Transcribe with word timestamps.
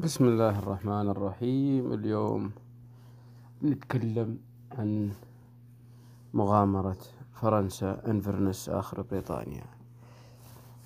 بسم 0.00 0.24
الله 0.24 0.58
الرحمن 0.58 1.08
الرحيم. 1.08 1.92
اليوم 1.92 2.52
نتكلم 3.62 4.38
عن 4.72 5.12
مغامرة 6.34 6.96
فرنسا 7.34 8.02
انفرنس 8.06 8.68
آخر 8.68 9.02
بريطانيا. 9.02 9.64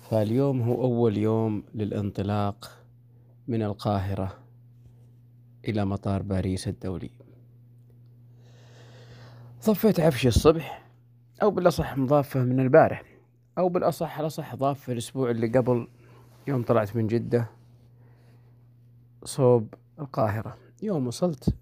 فاليوم 0.09 0.61
هو 0.61 0.83
أول 0.83 1.17
يوم 1.17 1.63
للانطلاق 1.75 2.71
من 3.47 3.63
القاهرة 3.63 4.37
إلى 5.67 5.85
مطار 5.85 6.21
باريس 6.21 6.67
الدولي. 6.67 7.11
ضفيت 9.65 9.99
عفشي 9.99 10.27
الصبح 10.27 10.83
أو 11.41 11.51
بالأصح 11.51 11.97
مضافة 11.97 12.39
من 12.39 12.59
البارح 12.59 13.03
أو 13.57 13.69
بالأصح 13.69 14.19
الأصح 14.19 14.55
ضاف 14.55 14.79
في 14.79 14.91
الأسبوع 14.91 15.31
اللي 15.31 15.47
قبل. 15.47 15.87
يوم 16.47 16.63
طلعت 16.63 16.95
من 16.95 17.07
جدة 17.07 17.54
صوب 19.25 19.73
القاهرة. 19.99 20.57
يوم 20.83 21.07
وصلت 21.07 21.55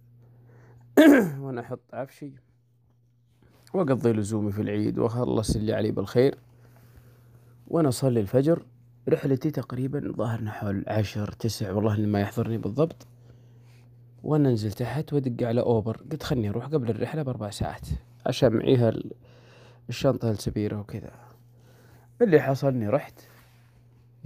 وأنا 1.41 1.61
أحط 1.61 1.79
عفشي 1.93 2.31
وأقضي 3.73 4.13
لزومي 4.13 4.51
في 4.51 4.61
العيد 4.61 4.97
وأخلص 4.97 5.55
اللي 5.55 5.73
علي 5.73 5.91
بالخير. 5.91 6.37
وأنا 7.67 7.89
أصلي 7.89 8.19
الفجر 8.19 8.65
رحلتي 9.09 9.51
تقريبا 9.51 10.13
ظهرنا 10.17 10.51
حول 10.51 10.83
عشر 10.87 11.31
تسع 11.31 11.71
والله 11.71 11.97
ما 11.97 12.21
يحضرني 12.21 12.57
بالضبط. 12.57 13.07
وأنا 14.23 14.51
نزل 14.51 14.71
تحت 14.71 15.13
وأدق 15.13 15.47
على 15.47 15.61
أوبر 15.61 15.97
قلت 16.11 16.23
خلني 16.23 16.49
أروح 16.49 16.65
قبل 16.65 16.89
الرحلة 16.89 17.21
بأربع 17.21 17.49
ساعات 17.49 17.87
عشان 18.25 18.53
معيها 18.53 18.93
الشنطة 19.89 20.31
السبيرة 20.31 20.79
وكذا. 20.79 21.11
اللي 22.21 22.41
حصلني 22.41 22.87
رحت 22.89 23.21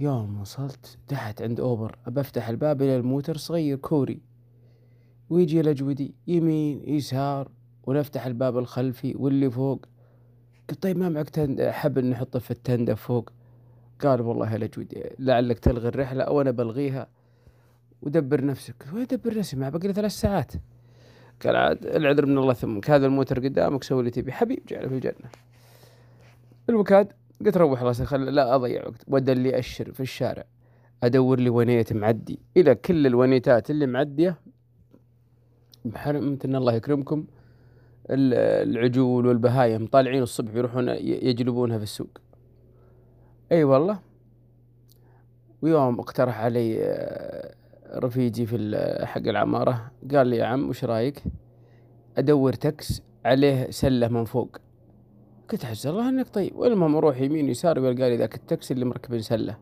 يوم 0.00 0.40
وصلت 0.40 0.98
تحت 1.08 1.42
عند 1.42 1.60
أوبر 1.60 1.98
بفتح 2.06 2.48
الباب 2.48 2.82
إلى 2.82 2.96
الموتر 2.96 3.36
صغير 3.36 3.76
كوري. 3.76 4.20
ويجي 5.30 5.60
الأجودي 5.60 6.14
يمين 6.26 6.88
يسار 6.88 7.50
ونفتح 7.82 8.26
الباب 8.26 8.58
الخلفي 8.58 9.14
واللي 9.16 9.50
فوق. 9.50 9.86
قلت 10.70 10.82
طيب 10.82 10.98
ما 10.98 11.08
معك 11.08 11.30
تند 11.30 11.62
حبل 11.62 12.06
نحطه 12.06 12.38
في 12.38 12.50
التندة 12.50 12.94
فوق. 12.94 13.30
قال 14.00 14.20
والله 14.20 14.56
الأجودي 14.56 15.02
لعلك 15.18 15.58
تلغي 15.58 15.88
الرحلة 15.88 16.24
أو 16.24 16.40
أنا 16.40 16.50
بلغيها. 16.50 17.06
ودبر 18.02 18.44
نفسك. 18.44 18.86
وين 18.94 19.06
دبر 19.06 19.38
نفسي؟ 19.38 19.56
ما 19.56 19.68
بقي 19.68 19.92
ثلاث 19.92 20.12
ساعات. 20.12 20.52
قال 21.44 21.56
عاد 21.56 21.86
العذر 21.86 22.26
من 22.26 22.38
الله 22.38 22.52
ثمك 22.52 22.90
هذا 22.90 23.06
الموتر 23.06 23.44
قدامك 23.44 23.84
سوي 23.84 24.00
اللي 24.00 24.10
تبي 24.10 24.32
حبيب 24.32 24.62
جعله 24.68 24.88
في 24.88 24.94
الجنة. 24.94 25.30
المكاد 26.68 27.12
قلت 27.46 27.56
روح 27.56 27.82
راسي 27.82 28.04
خل 28.04 28.20
لا 28.24 28.54
أضيع 28.54 28.86
وقت. 28.86 29.04
ودل 29.08 29.46
أشر 29.46 29.92
في 29.92 30.00
الشارع. 30.00 30.44
أدور 31.02 31.40
لي 31.40 31.50
ونيت 31.50 31.92
معدي. 31.92 32.38
إلى 32.56 32.74
كل 32.74 33.06
الونيتات 33.06 33.70
اللي 33.70 33.86
معدية 33.86 34.36
بحرمة 35.84 36.38
إن 36.44 36.56
الله 36.56 36.72
يكرمكم. 36.72 37.26
العجول 38.10 39.26
والبهايم 39.26 39.86
طالعين 39.86 40.22
الصبح 40.22 40.54
يروحون 40.54 40.88
يجلبونها 40.88 41.76
في 41.78 41.82
السوق. 41.82 42.18
أي 43.52 43.64
والله. 43.64 43.98
ويوم 45.62 46.00
اقترح 46.00 46.40
علي 46.40 46.78
آه، 46.82 47.54
رفيجي 47.94 48.46
في 48.46 48.56
حق 49.04 49.28
العمارة 49.28 49.90
قال 50.14 50.26
لي 50.26 50.36
يا 50.36 50.44
عم 50.44 50.68
وش 50.68 50.84
رأيك؟ 50.84 51.22
أدور 52.18 52.52
تكس 52.52 53.02
عليه 53.24 53.70
سلة 53.70 54.08
من 54.08 54.24
فوق. 54.24 54.56
قلت 55.50 55.64
حسن 55.64 55.90
الله 55.90 56.08
إنك 56.08 56.28
طيب. 56.28 56.56
والمهم 56.56 56.96
أروح 56.96 57.20
يمين 57.20 57.48
يسار 57.48 57.78
ويلقى 57.80 58.10
لي 58.10 58.16
ذاك 58.16 58.34
التاكسي 58.34 58.74
اللي 58.74 58.84
مركب 58.84 59.20
سلة. 59.20 59.58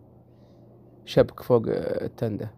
شبك 1.05 1.43
فوق 1.43 1.63
التندة. 1.69 2.51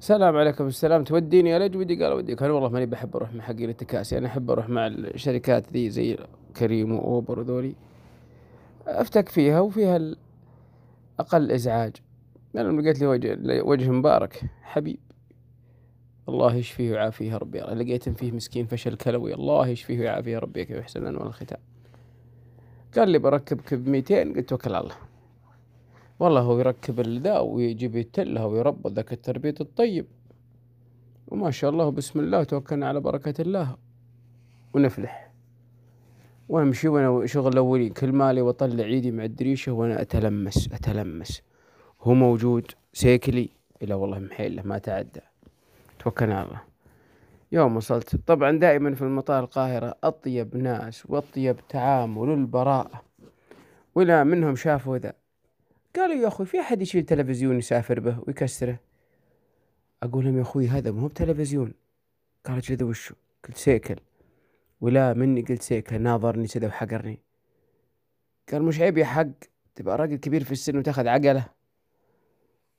سلام 0.00 0.36
عليكم 0.36 0.66
السلام. 0.66 1.04
توديني 1.04 1.50
يا 1.50 1.58
ودي؟ 1.58 2.04
قال 2.04 2.12
اوديك 2.12 2.42
أنا 2.42 2.52
والله 2.52 2.68
ماني 2.68 2.86
بحب 2.86 3.16
أروح 3.16 3.34
مع 3.34 3.44
حقين 3.44 3.70
التكاسي. 3.70 4.18
أنا 4.18 4.26
أحب 4.26 4.50
أروح 4.50 4.68
مع 4.68 4.86
الشركات 4.86 5.72
ذي 5.72 5.90
زي 5.90 6.18
كريم 6.56 6.92
وأوبر 6.92 7.38
وذولي. 7.38 7.74
أفتك 8.86 9.28
فيها 9.28 9.60
وفيها 9.60 10.00
أقل 11.18 11.52
إزعاج. 11.52 11.96
أنا 12.56 12.80
لقيت 12.80 13.00
لي 13.00 13.06
وجه 13.06 13.38
وجه 13.62 13.90
مبارك. 13.90 14.40
حبيب. 14.62 14.98
الله 16.28 16.54
يشفيه 16.54 16.90
ويعافيه 16.90 17.36
ربي. 17.36 17.60
لقيت 17.60 18.08
فيه 18.08 18.32
مسكين 18.32 18.66
فشل 18.66 18.96
كلوي. 18.96 19.34
الله 19.34 19.68
يشفيه 19.68 20.00
ويعافيه 20.00 20.38
ربي. 20.38 20.66
يحسن 20.70 21.02
الانواع 21.02 21.26
الختام. 21.26 21.60
قال 22.98 23.08
لي 23.08 23.18
بركبك 23.18 23.74
ب 23.74 23.88
200 23.88 24.34
قلت 24.34 24.48
توكل 24.48 24.74
على 24.74 24.84
الله. 24.84 24.96
والله 26.18 26.40
هو 26.40 26.58
يركب 26.58 27.00
الذا 27.00 27.38
ويجيب 27.38 27.96
يتلها 27.96 28.44
ويربط 28.44 28.92
ذاك 28.92 29.12
التربيط 29.12 29.60
الطيب. 29.60 30.06
وما 31.28 31.50
شاء 31.50 31.70
الله 31.70 31.90
بسم 31.90 32.20
الله 32.20 32.44
توكلنا 32.44 32.88
على 32.88 33.00
بركة 33.00 33.42
الله. 33.42 33.76
ونفلح. 34.74 35.32
وامشي 36.48 36.88
وأنا 36.88 37.26
شغل 37.26 37.52
الاولين 37.52 37.92
كل 37.92 38.12
مالي 38.12 38.40
واطلع 38.40 38.84
ايدي 38.84 39.10
مع 39.10 39.24
الدريشة 39.24 39.72
وأنا 39.72 40.00
اتلمس 40.00 40.72
اتلمس. 40.72 41.42
هو 42.00 42.14
موجود 42.14 42.70
سيكلي. 42.92 43.48
إلا 43.82 43.94
والله 43.94 44.18
محيله 44.18 44.62
ما 44.62 44.78
تعدى. 44.78 45.20
توكلنا 45.98 46.38
على 46.38 46.46
الله. 46.48 46.67
يوم 47.52 47.76
وصلت. 47.76 48.16
طبعا 48.16 48.58
دائما 48.58 48.94
في 48.94 49.02
المطار 49.02 49.44
القاهرة 49.44 49.94
أطيب 50.04 50.56
ناس 50.56 51.10
وأطيب 51.10 51.56
تعامل 51.68 52.30
البراءة 52.30 53.02
ولا 53.94 54.24
منهم 54.24 54.56
شافوا 54.56 54.98
ذا. 54.98 55.12
قالوا 55.96 56.22
يا 56.22 56.28
أخوي 56.28 56.46
في 56.46 56.60
أحد 56.60 56.82
يشيل 56.82 57.02
تلفزيون 57.04 57.58
يسافر 57.58 58.00
به 58.00 58.18
ويكسره؟ 58.26 58.78
أقول 60.02 60.24
لهم 60.24 60.36
يا 60.36 60.42
أخوي 60.42 60.68
هذا 60.68 60.90
مو 60.90 61.06
بتلفزيون. 61.06 61.74
قال 62.46 62.56
أجل 62.56 62.84
وشو؟ 62.84 63.14
قلت 63.44 63.56
سيكل. 63.56 63.96
ولا 64.80 65.14
مني 65.14 65.42
قلت 65.42 65.62
سيكل. 65.62 66.00
ناظرني 66.00 66.46
كذا 66.46 66.66
وحقرني. 66.66 67.18
قال 68.52 68.62
مش 68.62 68.80
عيب 68.80 68.98
يا 68.98 69.04
حق. 69.04 69.26
تبقى 69.74 69.98
راجل 69.98 70.16
كبير 70.16 70.44
في 70.44 70.52
السن 70.52 70.78
وتاخذ 70.78 71.08
عقله. 71.08 71.44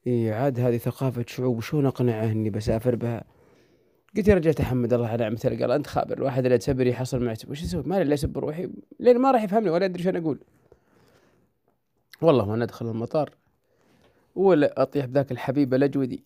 اي 0.07 0.33
عاد 0.33 0.59
هذه 0.59 0.77
ثقافة 0.77 1.25
شعوب. 1.27 1.57
وشون 1.57 1.85
أقنعه 1.85 2.25
إني 2.25 2.49
بسافر 2.49 2.95
بها؟ 2.95 3.23
قلت 4.17 4.27
يا 4.27 4.35
رجال 4.35 4.53
تحمد 4.53 4.93
الله 4.93 5.07
على 5.07 5.23
نعمته 5.23 5.49
قال 5.49 5.71
أنت 5.71 5.87
خابر 5.87 6.17
الواحد 6.17 6.45
اللي 6.45 6.57
تسبر 6.57 6.87
يحصل 6.87 7.23
معي 7.23 7.35
وش 7.47 7.63
أسوي 7.63 7.83
ما 7.85 8.03
لي 8.03 8.13
اسب 8.13 8.37
روحي 8.37 8.69
لين 8.99 9.17
ما 9.17 9.31
راح 9.31 9.43
يفهمني 9.43 9.69
ولا 9.69 9.85
أدري 9.85 10.03
شو 10.03 10.09
أقول. 10.09 10.39
والله 12.21 12.49
وأنا 12.49 12.63
ادخل 12.63 12.85
المطار 12.85 13.29
ولا 14.35 14.81
أطيح 14.81 15.05
بذاك 15.05 15.31
الحبيب 15.31 15.73
الأجودي. 15.73 16.23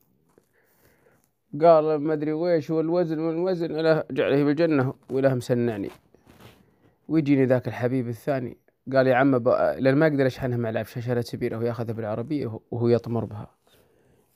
قال 1.62 1.96
ما 1.96 2.14
أدري 2.14 2.34
ويش 2.34 2.70
والوزن 2.70 3.20
والوزن 3.20 3.72
ولا 3.72 4.06
جعله 4.12 4.44
بالجنة 4.44 4.94
ولا 5.10 5.36
مسنعني 5.36 5.90
ويجيني 7.08 7.46
ذاك 7.46 7.68
الحبيب 7.68 8.08
الثاني. 8.08 8.58
قال 8.94 9.08
يا 9.08 9.16
عم 9.16 9.36
لأن 9.80 9.96
ما 9.96 10.08
أقدر 10.08 10.28
أشحنها 10.28 10.58
مع 10.58 10.70
العفشه 10.70 11.00
شاشات 11.00 11.26
سبيره 11.26 11.58
ويأخذها 11.58 11.94
بالعربية 11.94 12.60
وهو 12.72 12.88
يطمر 12.88 13.26
بها. 13.26 13.48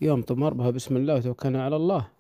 يوم 0.02 0.22
طمر 0.22 0.53
بها 0.53 0.69
بسم 0.69 0.97
الله 0.97 1.16
وتوكلنا 1.16 1.66
على 1.66 1.75
الله. 1.75 2.16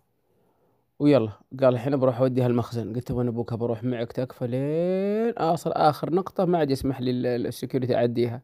ويلا. 0.99 1.31
قال 1.61 1.73
الحين 1.73 1.97
بروح 1.97 2.19
اوديها 2.19 2.47
المخزن 2.47 2.93
قلت 2.93 3.11
وأنا 3.11 3.29
أبوك؟ 3.29 3.53
بروح 3.53 3.83
معك 3.83 4.11
تكفى 4.11 4.47
لين 4.47 5.33
اصل 5.37 5.71
آخر 5.71 6.13
نقطة. 6.13 6.45
ما 6.45 6.57
عاد 6.57 6.71
يسمح 6.71 7.01
لي 7.01 7.11
السكيورتي 7.35 7.95
أعديها. 7.95 8.41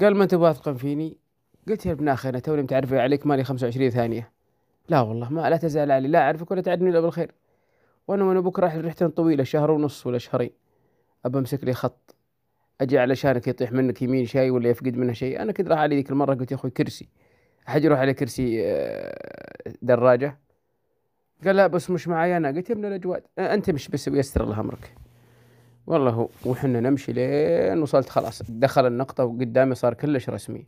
قال 0.00 0.14
ما 0.14 0.22
أنت 0.22 0.34
واثق 0.34 0.72
فيني؟ 0.72 1.16
قلت 1.68 1.86
يا 1.86 1.92
ابن 1.92 2.08
أخي 2.08 2.28
أنا 2.28 2.38
توني 2.38 2.62
متعرف 2.62 2.92
عليك 2.92 3.26
مالي 3.26 3.44
25 3.44 3.90
ثانية. 3.90 4.32
لا 4.88 5.00
والله 5.00 5.30
ما 5.30 5.50
لا 5.50 5.56
تزال 5.56 5.90
علي. 5.92 6.08
لا 6.08 6.18
أعرفك 6.18 6.50
ولا 6.50 6.60
تعدني 6.60 6.90
إلا 6.90 7.00
بالخير. 7.00 7.34
وأنا 8.08 8.24
وأنا 8.24 8.38
أبوك 8.38 8.58
راح 8.58 8.76
رحت 8.76 9.04
طويلة 9.04 9.44
شهر 9.44 9.70
ونص 9.70 10.06
ولا 10.06 10.18
شهرين. 10.18 10.50
أبى 11.24 11.38
أمسك 11.38 11.64
لي 11.64 11.72
خط. 11.72 12.14
أجي 12.80 12.98
علشانك 12.98 13.48
يطيح 13.48 13.72
منك 13.72 14.02
يمين 14.02 14.26
شيء 14.26 14.50
ولا 14.50 14.68
يفقد 14.68 14.96
منه 14.96 15.12
شيء. 15.12 15.42
أنا 15.42 15.52
كنت 15.52 15.68
راح 15.68 15.78
علي 15.78 15.96
ذيك 15.96 16.10
المرة 16.10 16.34
قلت 16.34 16.50
يا 16.50 16.56
أخوي 16.56 16.70
كرسي. 16.70 17.08
أحد 17.68 17.84
يروح 17.84 17.98
على 17.98 18.14
كرسي 18.14 18.62
آه، 18.66 19.74
دراجة؟ 19.82 20.39
قال 21.44 21.56
لا 21.56 21.66
بس 21.66 21.90
مش 21.90 22.08
معي 22.08 22.36
أنا. 22.36 22.48
قلت 22.48 22.70
يا 22.70 22.74
ابن 22.74 22.84
الأجواد 22.84 23.22
أنت 23.38 23.70
مش 23.70 23.88
بس 23.88 24.08
ويسر 24.08 24.44
الله 24.44 24.60
أمرك. 24.60 24.94
والله 25.86 26.28
وحنا 26.46 26.80
نمشي 26.80 27.12
لين 27.12 27.82
وصلت 27.82 28.08
خلاص. 28.08 28.42
دخل 28.48 28.86
النقطة 28.86 29.24
وقدامي 29.24 29.74
صار 29.74 29.94
كلش 29.94 30.30
رسمي. 30.30 30.66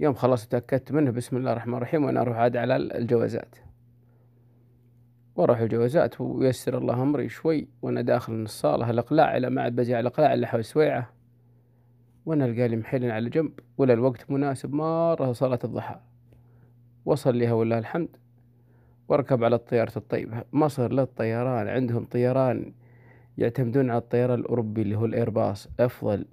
يوم 0.00 0.14
خلاص 0.14 0.48
تأكدت 0.48 0.92
منه 0.92 1.10
بسم 1.10 1.36
الله 1.36 1.52
الرحمن 1.52 1.74
الرحيم 1.74 2.04
وأنا 2.04 2.20
أروح 2.20 2.36
عاد 2.36 2.56
على 2.56 2.76
الجوازات. 2.76 3.56
وأروح 5.36 5.58
الجوازات 5.58 6.20
ويسر 6.20 6.78
الله 6.78 7.02
أمري 7.02 7.28
شوي 7.28 7.68
وأنا 7.82 8.00
داخل 8.00 8.32
الصالة. 8.32 8.90
الإقلاع 8.90 9.36
إلى 9.36 9.50
ما 9.50 9.62
عاد 9.62 9.76
بزي 9.76 9.94
على 9.94 10.00
الإقلاع 10.00 10.34
إلا 10.34 10.46
حول 10.46 10.64
سويعة. 10.64 11.10
وأنا 12.26 12.44
لقالي 12.44 12.76
محل 12.76 13.10
على 13.10 13.30
جنب. 13.30 13.52
ولا 13.78 13.92
الوقت 13.92 14.30
مناسب 14.30 14.72
مرة 14.72 15.32
صلاة 15.32 15.58
الضحى. 15.64 16.00
وصل 17.04 17.38
لها 17.38 17.52
ولله 17.52 17.78
الحمد. 17.78 18.16
واركب 19.08 19.44
على 19.44 19.56
الطيارة 19.56 19.92
الطيبة 19.96 20.44
مصر 20.52 20.92
للطيران 20.92 21.68
عندهم 21.68 22.04
طيران 22.04 22.72
يعتمدون 23.38 23.90
على 23.90 23.98
الطيران 23.98 24.40
الأوروبي 24.40 24.82
اللي 24.82 24.96
هو 24.96 25.04
الإيرباص 25.04 25.68
أفضل 25.80 26.26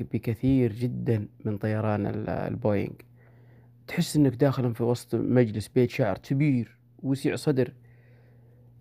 بكثير 0.00 0.72
جدا 0.72 1.28
من 1.44 1.58
طيران 1.58 2.06
البوينغ. 2.28 2.92
تحس 3.86 4.16
إنك 4.16 4.34
داخل 4.34 4.74
في 4.74 4.82
وسط 4.82 5.14
مجلس 5.14 5.68
بيت 5.68 5.90
شعر 5.90 6.18
كبير 6.18 6.78
وسيع 7.02 7.36
صدر. 7.36 7.72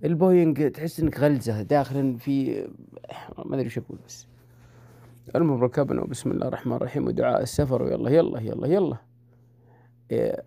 البوينج 0.03 0.71
تحس 0.71 0.99
إنك 0.99 1.19
غلزة 1.19 1.61
داخل 1.61 2.19
في 2.19 2.67
ما 3.45 3.55
أدري 3.55 3.65
وش 3.65 3.77
أقول 3.77 3.99
بس. 4.07 4.27
المهم 5.35 5.63
ركبنا 5.63 6.01
وبسم 6.01 6.31
الله 6.31 6.47
الرحمن 6.47 6.73
الرحيم 6.75 7.07
ودعاء 7.07 7.41
السفر. 7.41 7.83
ويلا 7.83 8.09
يلا 8.09 8.39
يلا 8.41 8.67
يلا. 8.67 8.97
إيه، 10.11 10.43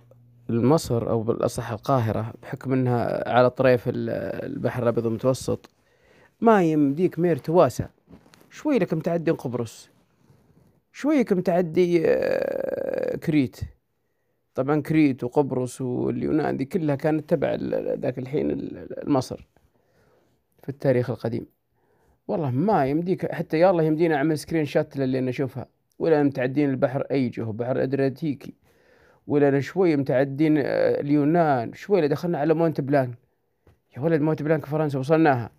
مصر 0.48 1.10
أو 1.10 1.22
بالأصح 1.22 1.70
القاهرة 1.70 2.32
بحكم 2.42 2.72
إنها 2.72 3.28
على 3.30 3.50
طريف 3.50 3.82
البحر 3.86 4.82
الأبيض 4.82 5.06
المتوسط 5.06 5.70
ما 6.40 6.64
يمديك 6.64 7.18
مير 7.18 7.36
تواسع. 7.36 7.86
شوي 8.50 8.78
لك 8.78 8.94
متعدي 8.94 9.30
قبرص. 9.30 9.90
شوي 10.92 11.20
لك 11.20 11.32
متعدي 11.32 12.02
آه، 12.06 13.16
كريت. 13.16 13.60
طبعا 14.54 14.80
كريت 14.82 15.24
وقبرص 15.24 15.80
واليونان 15.80 16.56
دي 16.56 16.64
كلها 16.64 16.96
كانت 16.96 17.30
تبع 17.30 17.54
ذاك 17.94 18.18
الحين 18.18 18.70
مصر 19.06 19.48
في 20.62 20.68
التاريخ 20.68 21.10
القديم. 21.10 21.46
والله 22.28 22.50
ما 22.50 22.86
يمديك 22.86 23.32
حتى 23.32 23.58
يا 23.58 23.70
الله 23.70 23.82
يمدينا 23.82 24.16
أعمل 24.16 24.38
screenshot 24.38 24.96
للي 24.96 25.20
نشوفها 25.20 25.66
ولا 25.98 26.22
متعدين 26.22 26.70
البحر 26.70 27.02
ايجه 27.10 27.42
بحر 27.42 27.82
ادرياتيكي 27.82 28.54
ولا 29.28 29.60
شوي 29.60 29.96
متعدين 29.96 30.58
آه، 30.58 31.00
اليونان 31.00 31.72
شوي 31.74 32.08
دخلنا 32.08 32.38
على 32.38 32.54
مونت 32.54 32.80
بلانك. 32.80 33.18
يا 33.96 34.02
ولد 34.02 34.20
مونت 34.20 34.42
بلانك 34.42 34.66
فرنسا 34.66 34.98
وصلناها. 34.98 35.50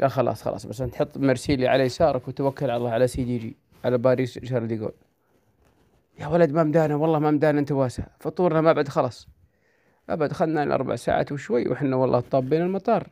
قال 0.00 0.10
خلاص 0.10 0.42
خلاص 0.42 0.66
بس 0.66 0.80
أنت 0.80 0.94
حط 0.94 1.18
مرسيلي 1.18 1.68
على 1.68 1.82
يسارك 1.82 2.28
وتوكل 2.28 2.70
على 2.70 2.76
الله 2.76 2.90
على 2.90 3.06
CDG 3.06 3.56
على 3.84 3.98
باريس 3.98 4.38
شارل 4.38 4.66
دي 4.68 4.76
جول. 4.76 4.92
يا 6.18 6.26
ولد 6.26 6.52
ما 6.52 6.62
مدانا 6.62 6.96
والله 6.96 7.18
ما 7.18 7.30
مدانا 7.30 7.60
أنت 7.60 7.72
واسع. 7.72 8.04
فطورنا 8.20 8.60
ما 8.60 8.72
بعد 8.72 8.88
خلاص. 8.88 9.28
أبد 10.10 10.32
خلنا 10.32 10.62
الاربع 10.62 10.96
ساعات 10.96 11.32
وشوي 11.32 11.68
وحنا 11.68 11.96
والله 11.96 12.20
طابين 12.20 12.62
المطار. 12.62 13.08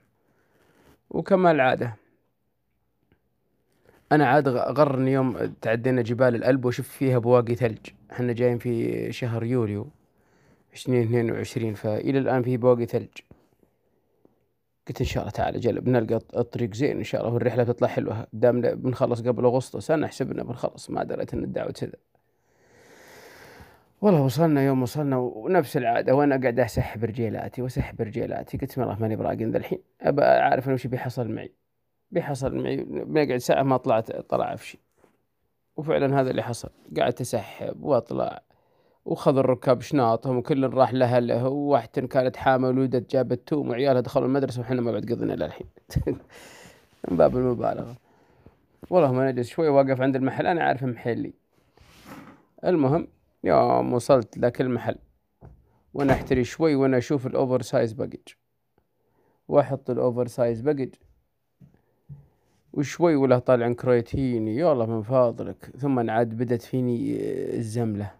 وكما 1.10 1.50
العادة. 1.50 1.96
أنا 4.12 4.26
عاد 4.26 4.48
غرني 4.48 5.12
يوم 5.12 5.54
تعدينا 5.62 6.02
جبال 6.02 6.34
الألب 6.34 6.64
وشفت 6.64 6.90
فيها 6.90 7.18
بواقي 7.18 7.54
ثلج. 7.54 7.97
إحنا 8.12 8.32
جايين 8.32 8.58
في 8.58 9.12
شهر 9.12 9.44
يوليو 9.44 9.88
عشرين 10.72 11.02
اثنين 11.02 11.30
وعشرين 11.30 11.74
فإلى 11.74 12.18
الآن 12.18 12.42
في 12.42 12.56
بواقي 12.56 12.86
ثلج. 12.86 13.08
قلت 14.88 15.00
إن 15.00 15.06
شاء 15.06 15.22
الله 15.22 15.32
تعالى 15.32 15.58
جل 15.58 15.80
بنلقى 15.80 16.20
الطريق 16.36 16.74
زين 16.74 16.96
إن 16.96 17.04
شاء 17.04 17.20
الله 17.20 17.34
والرحلة 17.34 17.64
تطلع 17.64 17.88
حلوة. 17.88 18.26
دام 18.32 18.60
بنخلص 18.60 19.22
قبل 19.22 19.44
أغسطس 19.44 19.90
أنا 19.90 20.06
حسبنا 20.06 20.42
بنخلص 20.42 20.90
ما 20.90 21.04
دريت 21.04 21.34
إن 21.34 21.44
الدعوة 21.44 21.72
كذا. 21.72 21.92
والله 24.00 24.22
وصلنا 24.22 24.62
يوم 24.62 24.82
وصلنا 24.82 25.16
ونفس 25.16 25.76
العادة 25.76 26.14
وأنا 26.14 26.40
قاعد 26.40 26.60
أسحب 26.60 27.04
رجيلاتي 27.04 27.62
وأسحب 27.62 28.00
رجيلاتي. 28.00 28.58
قلت 28.58 28.78
والله 28.78 28.98
ماني 28.98 29.16
براقن 29.16 29.50
ذا 29.50 29.58
الحين. 29.58 29.78
أبى 30.00 30.22
أعرف 30.22 30.66
أنا 30.66 30.74
وش 30.74 30.86
بيحصل 30.86 31.30
معي. 31.30 31.52
بيحصل 32.10 32.56
معي 32.56 32.76
بنقعد 32.84 33.36
ساعة 33.36 33.62
ما 33.62 33.76
طلعت 33.76 34.12
طلع 34.12 34.44
عفشي 34.44 34.78
وفعلا 35.78 36.20
هذا 36.20 36.30
اللي 36.30 36.42
حصل. 36.42 36.68
قعدت 36.98 37.20
أسحب 37.20 37.82
وأطلع 37.82 38.42
وخذ 39.04 39.36
الركاب 39.38 39.80
شناطهم 39.80 40.36
وكل 40.36 40.74
راح 40.74 40.92
لأهله 40.92 41.48
وواحدة 41.48 42.06
كانت 42.06 42.36
حامل 42.36 42.78
ولدت 42.78 43.10
جابت 43.10 43.48
توم 43.48 43.68
وعيالها 43.68 44.00
دخلوا 44.00 44.26
المدرسة 44.26 44.60
وحنا 44.60 44.80
ما 44.80 44.92
بعد 44.92 45.12
قضينا 45.12 45.32
للحين 45.32 45.66
من 47.08 47.16
باب 47.16 47.36
المبالغة. 47.36 47.96
والله 48.90 49.12
ما 49.12 49.30
نجلس 49.30 49.48
شوي 49.48 49.68
واقف 49.68 50.00
عند 50.00 50.16
المحل 50.16 50.46
أنا 50.46 50.62
عارف 50.64 50.84
محلي. 50.84 51.32
المهم 52.64 53.08
يوم 53.44 53.92
وصلت 53.92 54.38
ذاك 54.38 54.60
المحل 54.60 54.96
وأنا 55.94 56.12
أحتري 56.12 56.44
شوي 56.44 56.74
وأنا 56.74 56.98
أشوف 56.98 57.26
ال 57.26 57.62
oversize 57.62 57.92
baggage 57.92 58.28
وأحط 59.48 59.90
ال 59.90 60.26
oversize 60.26 60.60
baggage 60.60 60.94
وشوي 62.72 63.14
ولا 63.14 63.38
طالع 63.38 63.72
كريتيني 63.72 64.56
يلا 64.56 64.86
من 64.86 65.02
فضلك. 65.02 65.70
ثم 65.76 66.10
عاد 66.10 66.28
بدت 66.28 66.62
فيني 66.62 67.16
الزملة. 67.56 68.10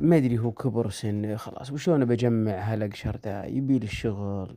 ما 0.00 0.16
أدري 0.16 0.38
هو 0.38 0.52
كبر 0.52 0.90
سن 0.90 1.36
خلاص. 1.36 1.72
وشلون 1.72 2.04
بجمع 2.04 2.52
هالاقشر 2.52 3.16
ذا 3.24 3.44
يبي 3.44 3.76
الشغل. 3.76 4.56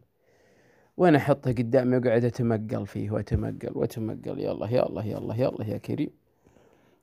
وأنا 0.98 1.18
أحطه 1.18 1.52
قدامي 1.52 1.98
وقاعد 1.98 2.26
أتمقل 2.26 2.86
فيه 2.88 3.12
وأتمقل 3.12 3.72
وأتمقل. 3.76 4.40
يلا 4.40 4.68
يلا 4.68 5.02
يلا 5.02 5.36
يلا 5.36 5.66
يا 5.66 5.78
كريم. 5.78 6.10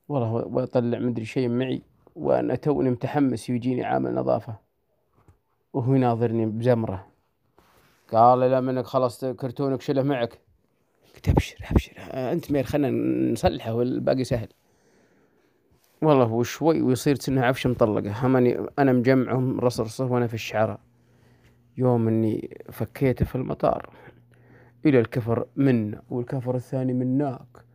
والله 0.09 0.31
وأطلع 0.31 0.99
مدري 0.99 1.25
شيء 1.25 1.49
معي. 1.49 1.81
وأنا 2.15 2.55
توني 2.55 2.89
متحمس 2.89 3.49
ويجيني 3.49 3.83
عامل 3.83 4.13
نظافة. 4.13 4.55
وهو 5.73 5.95
يناظرني 5.95 6.45
بزمرة. 6.45 7.07
قال 8.11 8.39
لا 8.39 8.61
منك 8.61 8.85
خلصت 8.85 9.25
كرتونك 9.25 9.81
شله 9.81 10.03
معك. 10.03 10.44
قلت 11.15 11.29
أبشر 11.29 11.57
أبشر. 11.71 11.93
أنت 12.13 12.51
مير 12.51 12.63
خلنا 12.63 12.89
نصلحه 13.31 13.73
والباقي 13.73 14.23
سهل. 14.23 14.47
والله 16.01 16.31
وشوي 16.31 16.81
ويصير 16.81 17.15
سنها 17.15 17.45
عفش 17.45 17.67
مطلقة. 17.67 18.25
همني 18.25 18.57
أنا 18.79 18.93
مجمعهم 18.93 19.59
رصرصة 19.59 20.05
وأنا 20.05 20.27
في 20.27 20.33
الشعرة 20.33 20.79
يوم 21.77 22.07
إني 22.07 22.57
فكيته 22.71 23.25
في 23.25 23.35
المطار. 23.35 23.89
إلى 24.85 24.99
الكفر 24.99 25.47
منا 25.55 26.01
والكفر 26.09 26.55
الثاني 26.55 26.93
مناك. 26.93 27.65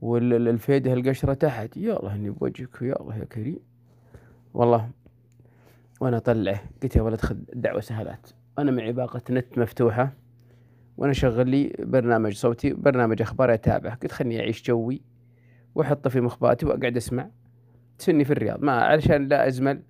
والفيدة 0.00 0.92
القشرة 0.92 1.34
تحت. 1.34 1.76
يا 1.76 2.00
الله 2.00 2.14
إني 2.14 2.30
بوجهك 2.30 2.82
يا 2.82 3.00
الله 3.00 3.16
يا 3.16 3.24
كريم. 3.24 3.58
والله 4.54 4.90
وأنا 6.00 6.16
أطلعه. 6.16 6.60
قلت 6.82 6.96
يا 6.96 7.02
ولد 7.02 7.20
خذ 7.20 7.36
دعوة 7.52 7.80
سهلات. 7.80 8.30
أنا 8.58 8.70
معي 8.70 8.92
باقة 8.92 9.22
نت 9.30 9.58
مفتوحة. 9.58 10.12
وأنا 10.96 11.12
شغل 11.12 11.48
لي 11.48 11.76
برنامج 11.78 12.34
صوتي 12.34 12.72
برنامج 12.72 13.22
أخبار 13.22 13.54
أتابعه 13.54 13.94
قلت 13.94 14.12
خلني 14.12 14.40
أعيش 14.40 14.62
جوي 14.62 15.02
وأحطه 15.74 16.10
في 16.10 16.20
مخباتي 16.20 16.66
وأقعد 16.66 16.96
أسمع. 16.96 17.28
تسني 17.98 18.24
في 18.24 18.32
الرياض. 18.32 18.62
ما 18.62 18.72
علشان 18.72 19.28
لا 19.28 19.48
أزمل 19.48 19.82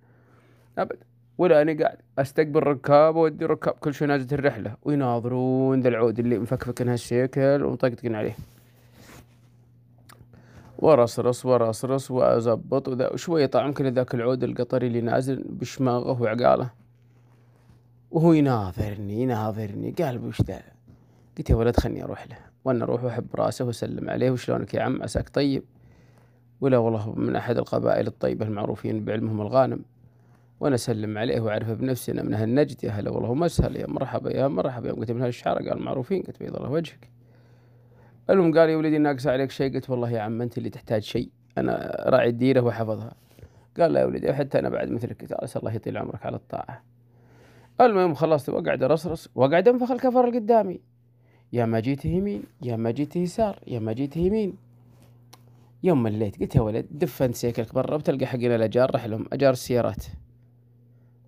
أبد. 0.79 0.97
ولا 1.39 1.63
أنا 1.63 1.83
قاعد 1.83 1.99
أستقبل 2.19 2.63
ركاب 2.63 3.17
وأودي 3.17 3.45
ركاب. 3.45 3.75
كل 3.75 3.95
شوي 3.95 4.09
نازلة 4.09 4.39
الرحلة. 4.39 4.77
ويناظرون 4.83 5.81
ذا 5.81 5.89
العود 5.89 6.19
اللي 6.19 6.39
مفكفكن 6.39 6.89
هالشكل 6.89 7.63
ومطقطقين 7.65 8.15
عليه. 8.15 8.37
ورصرص 10.79 11.47
ورصرص 11.47 12.11
وأزبط. 12.11 12.89
وذا 12.89 13.13
وشوية 13.13 13.47
طبعا 13.47 13.67
يمكن 13.67 13.87
ذاك 13.87 14.15
العود 14.15 14.45
القطري 14.45 14.87
اللي 14.87 15.01
نازل 15.01 15.45
بشماغه 15.49 16.23
وعقاله. 16.23 16.71
وهو 18.11 18.33
يناظرني 18.33 19.23
يناظرني. 19.23 19.91
قال 19.91 20.27
وش 20.27 20.43
ذا؟ 20.43 20.74
قلت 21.39 21.51
يا 21.51 21.55
ولد 21.55 21.77
خلني 21.77 22.05
أروح 22.05 22.27
له 22.27 22.37
وأنا 22.65 22.85
أروح 22.85 23.05
وأحب 23.05 23.27
رأسه 23.35 23.65
وأسلم 23.65 24.11
عليه 24.11 24.31
وشلونك 24.31 24.75
يا 24.75 24.83
عم 24.83 25.03
عساك 25.03 25.29
طيب؟ 25.29 25.63
ولا 26.61 26.79
والله 26.79 27.15
من 27.15 27.37
أحد 27.37 27.59
القبائل 27.59 28.07
الطيبة 28.07 28.47
المعروفين 28.47 29.05
بعلمهم 29.05 29.41
الغانم. 29.41 29.85
وأنا 30.61 30.75
أسلم 30.75 31.19
عليه 31.19 31.41
وأعرفه 31.41 31.75
بنفسي 31.75 32.13
أنا 32.13 32.23
من 32.23 32.35
هالنجد 32.35 32.85
يا 32.85 32.91
هلا 32.91 33.11
والله 33.11 33.35
مسهل 33.35 33.77
يا 33.77 33.87
مرحبا 33.87 34.37
يا 34.37 34.49
مرحبا. 34.49 34.89
يوم 34.89 34.99
قلت 34.99 35.11
من 35.11 35.23
هالشعر 35.23 35.69
قال 35.69 35.83
معروفين 35.83 36.23
قلت 36.23 36.39
بيض 36.39 36.57
الله 36.57 36.71
وجهك. 36.71 37.11
المهم 38.31 38.59
قال 38.59 38.69
يا 38.71 38.77
ولدي 38.77 38.99
ناقص 38.99 39.27
عليك 39.27 39.51
شيء؟ 39.51 39.75
قلت 39.75 39.91
والله 39.91 40.11
يا 40.11 40.21
عم 40.21 40.43
أنت 40.43 40.59
اللي 40.59 40.71
تحتاج 40.71 41.03
شيء 41.03 41.31
أنا 41.59 42.05
راعي 42.07 42.29
الديرة 42.29 42.61
وحفظها. 42.61 43.15
قال 43.81 43.93
لا 43.93 44.01
يا 44.01 44.05
ولدي 44.05 44.35
حتى 44.35 44.59
أنا 44.59 44.69
بعد 44.69 44.91
مثلك 44.91 45.33
أسأل 45.33 45.61
الله 45.61 45.73
يطيل 45.73 45.97
عمرك 45.97 46.27
على 46.27 46.37
الطاعة. 46.37 46.83
المهم 47.81 48.15
خلصت 48.15 48.49
وقعد 48.49 48.83
أرصرص 48.83 49.29
وقعد 49.35 49.69
أنفخ 49.69 49.91
الكفر 49.91 50.29
اللي 50.29 50.39
قدامي 50.39 50.81
يا 51.55 51.67
ما 51.67 51.81
جيت 51.81 52.05
يمين 52.05 52.43
يا 52.63 52.77
ما 52.77 52.91
جيت 52.91 53.17
يسار 53.17 53.59
يا 53.67 53.79
ما 53.79 53.93
جيت 53.93 54.17
يمين. 54.17 54.57
يوم 55.83 56.03
مليت 56.03 56.41
قلت 56.41 56.57
يا 56.57 56.61
ولد 56.61 56.87
دف 56.91 57.23
انت 57.23 57.35
سيكلك 57.35 57.75
برا 57.75 57.97
بتلقى 57.97 58.27
حقنا 58.27 58.57
الأجار 58.57 58.91
راح 58.91 59.07
لهم 59.07 59.27
أجار 59.33 59.53
السيارات. 59.53 60.05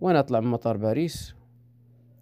وأنا 0.00 0.18
أطلع 0.18 0.40
من 0.40 0.46
مطار 0.46 0.76
باريس 0.76 1.34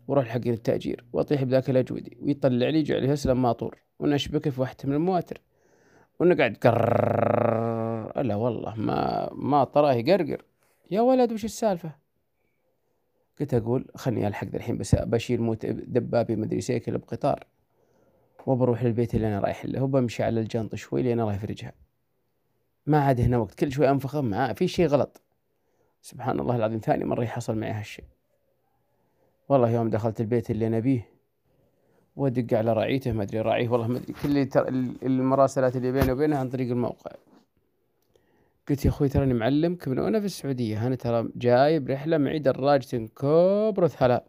وأروح 0.09 0.27
حق 0.27 0.47
التأجير 0.47 1.05
وأطيح 1.13 1.43
بذاك 1.43 1.71
الأجودي 1.71 2.17
ويطلع 2.23 2.69
لي 2.69 2.79
يجعل 2.79 3.05
يسلم 3.05 3.43
ماطور 3.43 3.79
ونشبك 3.99 4.49
في 4.49 4.61
واحدة 4.61 4.79
من 4.85 4.93
المواتر. 4.93 5.41
ونقعد 6.21 6.57
قرر 6.57 8.23
لا 8.23 8.35
والله 8.35 8.75
ما 8.75 9.31
ما 9.33 9.65
طراه 9.65 9.93
يقرقر. 9.95 10.45
يا 10.91 11.01
ولد 11.01 11.33
وش 11.33 11.45
السالفة؟ 11.45 11.95
قلت 13.41 13.55
أقول 13.55 13.87
خلني 13.95 14.27
ألحق 14.27 14.49
الحين 14.55 14.79
بس 14.79 14.95
بشيل 14.95 15.43
موت 15.43 15.67
دبابي 15.67 16.37
مدري 16.37 16.61
سيكل 16.61 16.99
بقطار. 16.99 17.54
وبروح 18.47 18.85
للبيت 18.85 19.15
اللي 19.15 19.27
أنا 19.27 19.41
رايح 19.41 19.67
له 19.67 19.83
وبمشي 19.83 20.23
على 20.23 20.41
الجنط 20.41 20.75
شوي 20.75 21.03
لين 21.03 21.21
الله 21.21 21.35
يفرجها. 21.35 21.73
ما 22.87 23.05
عاد 23.05 23.21
هنا 23.21 23.39
وقت 23.39 23.55
كل 23.55 23.73
شوي 23.73 23.91
أنفخ 23.91 24.17
ما 24.17 24.53
في 24.53 24.69
شيء 24.69 24.87
غلط. 24.87 25.21
سبحان 26.03 26.41
الله 26.41 26.57
العظيم 26.57 26.79
ثاني 26.79 27.05
مرة 27.05 27.23
يحصل 27.23 27.57
معي 27.59 27.71
هالشيء 27.71 28.05
والله 29.49 29.71
يوم 29.71 29.91
دخلت 29.91 30.21
البيت 30.21 30.51
اللي 30.51 30.67
أنا 30.67 30.79
بيه 30.79 31.09
وادق 32.17 32.59
على 32.59 32.73
راعيته 32.73 33.13
ما 33.13 33.23
أدري 33.23 33.41
راعيه 33.41 33.69
والله 33.69 33.87
ما 33.87 33.99
أدري 33.99 34.13
كل 34.13 34.49
المراسلات 35.03 35.77
اللي 35.77 35.93
بيني 35.93 36.13
وبينه 36.13 36.39
عن 36.39 36.49
طريق 36.49 36.71
الموقع. 36.71 37.11
قلت 38.69 38.85
يا 38.85 38.91
أخوي 38.91 39.09
تراني 39.09 39.35
معلمك 39.35 39.89
من 39.89 39.99
وأنا 39.99 40.21
في 40.21 40.27
السعودية. 40.27 40.87
أنا 40.87 40.95
ترى 40.95 41.29
جايب 41.37 41.91
رحلة 41.91 42.19
معي 42.19 42.39
دراجة 42.39 42.97
كبرث 42.97 44.03
هلا 44.03 44.25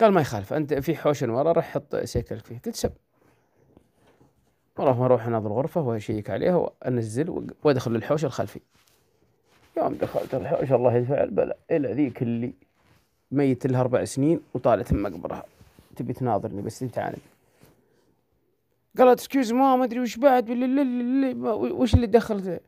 قال 0.00 0.12
ما 0.12 0.20
يخالف 0.20 0.52
أنت 0.52 0.74
في 0.74 0.96
حوش 0.96 1.22
ورا 1.22 1.52
راح 1.52 1.70
حط 1.70 1.96
سيكلك 1.96 2.44
فيه. 2.44 2.60
قلت 2.66 2.76
سب 2.76 2.92
والله 4.78 4.98
ما 4.98 5.04
أروح 5.04 5.26
اناظر 5.26 5.46
الغرفه 5.46 5.80
واشيك 5.80 6.30
عليها 6.30 6.54
وانزل 6.56 7.46
وادخل 7.64 7.90
للحوش 7.90 8.24
الخلفي. 8.24 8.60
يوم 9.76 9.94
دخلت 9.94 10.34
الحوش 10.34 10.72
الله 10.72 10.94
يدفع 10.96 11.22
البلاء. 11.22 11.58
إلى 11.70 11.92
ذيك 11.92 12.22
اللي 12.22 12.52
ميت 13.30 13.66
لها 13.66 13.80
أربع 13.80 14.04
سنين 14.04 14.40
وطالت 14.54 14.92
مقبرها. 14.92 15.44
تبي 15.96 16.12
تناظرني 16.12 16.62
بس 16.62 16.82
أنت 16.82 16.98
عاند 16.98 17.18
قالت 18.98 19.20
سكيوز 19.20 19.52
ما 19.52 19.76
ما 19.76 19.84
أدري 19.84 20.00
وش 20.00 20.16
بعد 20.16 20.50
وش 21.54 21.94
اللي 21.94 22.06
دخلت؟ 22.06 22.62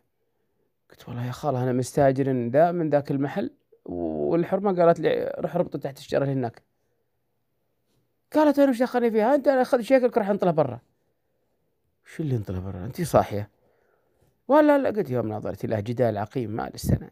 قلت 0.90 1.08
والله 1.08 1.26
يا 1.26 1.32
خالة 1.32 1.62
أنا 1.62 1.72
مستاجر 1.72 2.48
ذا 2.48 2.72
من 2.72 2.90
ذاك 2.90 3.10
المحل. 3.10 3.50
والحرمة 3.84 4.82
قالت 4.82 5.00
لي 5.00 5.34
روح 5.38 5.56
ربط 5.56 5.76
تحت 5.76 5.98
الشجرة 5.98 6.24
هناك. 6.24 6.62
قالت 8.34 8.58
أنا 8.58 8.70
وش 8.70 8.82
دخلني 8.82 9.10
فيها؟ 9.10 9.34
أنت 9.34 9.48
اخذ 9.48 9.80
شيكلك 9.80 10.18
راح 10.18 10.28
انطلع 10.28 10.50
برا. 10.50 10.80
شو 12.04 12.22
اللي 12.22 12.36
انطلع 12.36 12.58
برا؟ 12.58 12.84
أنت 12.84 13.02
صاحية. 13.02 13.50
ولا 14.48 14.78
لا 14.78 14.88
قلت 14.88 15.10
يوم 15.10 15.28
نظرت 15.28 15.66
له 15.66 15.80
جدال 15.80 16.18
عقيم 16.18 16.50
ما 16.50 16.68
السنة 16.68 17.10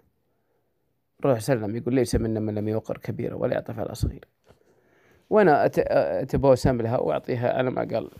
روح 1.24 1.38
سلم 1.38 1.76
يقول 1.76 1.94
ليس 1.94 2.14
منا 2.14 2.40
من 2.40 2.54
لم 2.54 2.68
يوقر 2.68 2.98
كبيرة 2.98 3.34
ولا 3.34 3.54
يعطف 3.54 3.78
على 3.78 3.94
صغير 3.94 4.24
وأنا 5.30 5.70
أتبوسم 6.22 6.82
لها 6.82 6.98
وأعطيها 6.98 7.58
على 7.58 7.70
ما 7.70 7.88
قال 7.90 8.10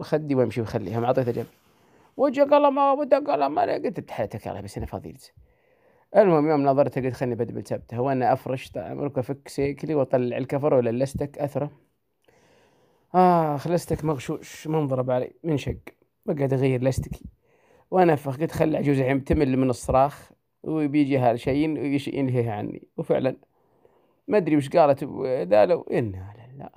خدي 0.00 0.34
وامشي 0.34 0.60
وخليها 0.60 1.00
ما 1.00 1.06
أعطيتها 1.06 1.32
جنب. 1.32 1.46
وجه 2.16 2.40
قال 2.50 2.74
ما 2.74 2.92
وده 2.92 3.18
قال 3.18 3.46
ما 3.46 3.62
قلت 3.62 4.00
تحياتك 4.00 4.48
الله 4.48 4.60
بس 4.60 4.76
أنا 4.76 4.86
فاضي 4.86 5.16
المهم 6.16 6.48
يوم 6.48 6.62
نظرت 6.62 6.98
قلت 6.98 7.14
خلني 7.14 7.34
بدبل 7.34 7.66
سبتها 7.66 8.00
وأنا 8.00 8.32
افرش 8.32 8.70
أمرك 8.76 9.18
أفك 9.18 9.48
سيكلي 9.48 9.94
وأطلع 9.94 10.36
الكفر 10.36 10.74
ولا 10.74 10.90
اللستك 10.90 11.38
أثره. 11.38 11.70
آه 13.14 13.68
لستك 13.68 14.04
مغشوش 14.04 14.66
ما 14.66 14.78
انضرب 14.78 15.10
علي 15.10 15.32
من 15.44 15.56
شق. 15.56 15.78
بقعد 16.26 16.52
أغير 16.52 16.82
لستكي. 16.82 17.24
وأنا 17.90 18.14
قلت 18.14 18.52
خلي 18.52 18.76
عجوز 18.76 18.98
الحين 18.98 19.24
تمل 19.24 19.56
من 19.56 19.70
الصراخ 19.70 20.30
وبيجيها 20.62 21.36
شيء 21.36 21.58
ينهيها 22.14 22.52
عني. 22.52 22.82
وفعلا 22.96 23.36
ما 24.28 24.38
أدري 24.38 24.56
وش 24.56 24.68
قالت 24.68 25.04
ذا 25.24 25.82
انها 25.92 26.34
لله. 26.54 26.70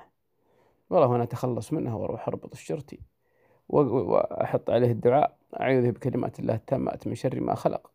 والله 0.89 1.15
أنا 1.15 1.24
أتخلص 1.24 1.74
منها 1.74 1.96
وأروح 1.96 2.27
أربط 2.27 2.54
الشرتي 2.54 3.00
وأحط 3.70 4.70
عليه 4.70 4.92
الدعاء. 4.92 5.38
أعوذ 5.60 5.92
بكلمات 5.92 6.39
الله 6.39 6.56
التامات 6.56 7.08
من 7.08 7.15
شر 7.15 7.39
ما 7.39 7.56
خلق. 7.56 7.92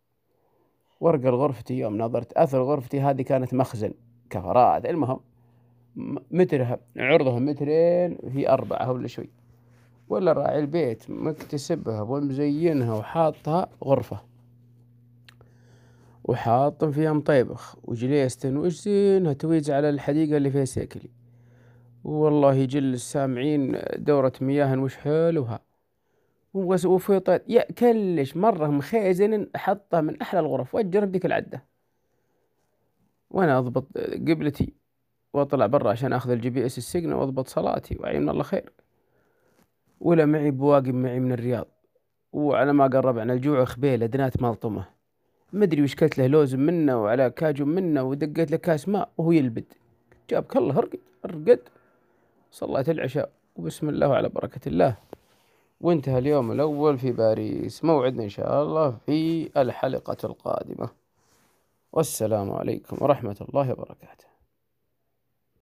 وارقل 1.01 1.35
غرفتي 1.35 1.79
يوم 1.79 1.99
نظرت 1.99 2.33
أثر 2.33 2.63
غرفتي 2.63 3.01
هذه 3.01 3.23
كانت 3.23 3.55
مخزن 3.55 3.95
كفرات. 4.31 4.87
المهم 4.87 5.21
مترها 6.31 6.79
عرضها 6.97 7.39
مترين 7.39 8.19
في 8.33 8.49
أربعة 8.49 8.93
ولا 8.93 9.07
شوي. 9.07 9.31
ولا 10.09 10.33
راعي 10.33 10.59
البيت 10.59 11.11
مكتسبها 11.11 12.03
ومزينها 12.03 12.95
وحاطها 12.95 13.69
غرفة. 13.85 14.21
وحاط 16.25 16.85
فيها 16.85 17.13
مطيبخ 17.13 17.77
وجليستن 17.85 18.57
وش 18.57 18.73
زينها 18.73 19.33
تويز 19.33 19.71
على 19.71 19.91
الحديقة 19.91 20.37
اللي 20.37 20.51
فيها 20.51 20.65
سيكلي. 20.65 21.11
والله 22.05 22.55
يجل 22.55 22.93
السامعين 22.95 23.79
دورة 23.97 24.33
مياه 24.41 24.79
وش 24.79 24.97
حلوها. 24.97 25.61
وفيطات 26.55 27.45
يا 27.49 27.73
كلش 27.73 28.37
مرة 28.37 28.69
مخيزن 28.69 29.47
أحطها 29.57 30.01
من 30.01 30.21
أحلى 30.23 30.41
الغرف 30.41 30.75
وأجرب 30.75 31.13
ديك 31.13 31.27
العدة. 31.27 31.65
وأنا 33.31 33.59
أضبط 33.59 33.99
قبلتي. 33.99 34.80
وأطلع 35.35 35.67
برا 35.67 35.91
عشان 35.91 36.13
أخذ 36.13 36.31
الجي 36.31 36.51
بي 36.51 36.67
إس 36.67 36.79
السجن 36.79 37.13
وأضبط 37.13 37.49
صلاتي 37.49 37.97
وعين 38.01 38.29
الله 38.29 38.43
خير. 38.43 38.73
ولا 40.01 40.27
معي 40.27 40.51
بواقي 40.51 40.93
معي 40.93 41.21
من 41.21 41.33
الرياض. 41.33 41.67
وعلى 42.33 42.73
ما 42.73 42.87
قرب 42.87 43.19
عن 43.19 43.31
الجوع 43.31 43.65
خبيل 43.65 44.03
أدنات 44.03 44.43
مالطمة 44.43 44.85
مدري 45.53 45.83
وش 45.83 45.95
كلت 45.95 46.19
له 46.19 46.27
لوز 46.27 46.55
منه 46.55 47.03
وعلى 47.03 47.31
كاجو 47.31 47.65
منه 47.65 48.03
ودقيت 48.03 48.51
له 48.51 48.57
كاس 48.57 48.89
ماء 48.89 49.09
وهو 49.19 49.33
يلبد. 49.33 49.65
جابك 50.31 50.57
الله 50.57 50.79
ارقد 50.79 51.01
ارقد. 51.25 51.61
صليت 52.51 52.89
العشاء 52.89 53.31
وبسم 53.57 53.89
الله 53.89 54.09
وعلى 54.09 54.29
بركة 54.29 54.69
الله. 54.69 54.97
وانتهى 55.81 56.19
اليوم 56.19 56.53
الأول 56.53 56.99
في 56.99 57.13
باريس 57.13 57.85
موعدنا 57.85 58.23
إن 58.23 58.29
شاء 58.29 58.63
الله 58.63 58.91
في 59.07 59.51
الحلقة 59.57 60.17
القادمة. 60.25 60.89
والسلام 61.93 62.51
عليكم 62.51 62.97
ورحمة 63.01 63.37
الله 63.49 63.73
وبركاته. 63.73 64.30